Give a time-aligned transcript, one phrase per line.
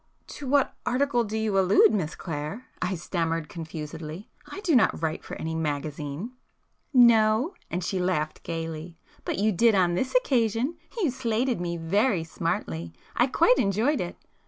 [0.29, 5.35] "To what article do you allude, Miss Clare?" I stammered confusedly—"I do not write for
[5.35, 6.31] any magazine."
[6.91, 10.77] "No?" and she laughed gaily—"But you did on this occasion!
[10.99, 14.17] You 'slated' me very smartly!—I quite enjoyed it.